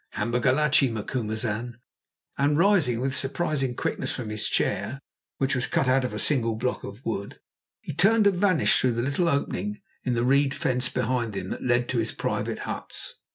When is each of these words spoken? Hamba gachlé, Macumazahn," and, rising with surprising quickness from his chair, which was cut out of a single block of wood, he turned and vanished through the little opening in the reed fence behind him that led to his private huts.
Hamba 0.13 0.39
gachlé, 0.39 0.91
Macumazahn," 0.91 1.77
and, 2.35 2.57
rising 2.57 2.99
with 3.01 3.15
surprising 3.15 3.75
quickness 3.75 4.11
from 4.11 4.29
his 4.29 4.47
chair, 4.47 4.99
which 5.37 5.53
was 5.53 5.67
cut 5.67 5.87
out 5.87 6.03
of 6.03 6.11
a 6.11 6.17
single 6.17 6.55
block 6.55 6.83
of 6.83 7.05
wood, 7.05 7.39
he 7.81 7.93
turned 7.93 8.25
and 8.25 8.35
vanished 8.39 8.81
through 8.81 8.93
the 8.93 9.03
little 9.03 9.29
opening 9.29 9.79
in 10.03 10.15
the 10.15 10.25
reed 10.25 10.55
fence 10.55 10.89
behind 10.89 11.35
him 11.35 11.49
that 11.51 11.61
led 11.61 11.87
to 11.87 11.99
his 11.99 12.13
private 12.13 12.57
huts. 12.65 13.17